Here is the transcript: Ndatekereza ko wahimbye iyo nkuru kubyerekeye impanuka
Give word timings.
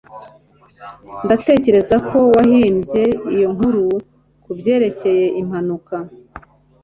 Ndatekereza 1.25 1.95
ko 2.09 2.17
wahimbye 2.35 3.03
iyo 3.33 3.47
nkuru 3.55 3.83
kubyerekeye 4.43 5.25
impanuka 5.41 5.95